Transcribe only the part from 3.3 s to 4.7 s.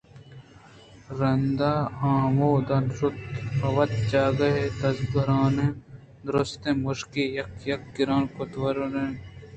ءُ پہ وت جاگہے